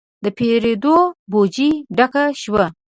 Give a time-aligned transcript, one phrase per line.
[0.23, 0.85] د پیرود
[1.31, 2.65] بوجي ډکه شوه.